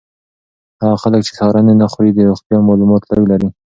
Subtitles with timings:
[0.81, 3.49] هغه خلک چې سهارنۍ نه خوري د روغتیا مالومات لږ لري.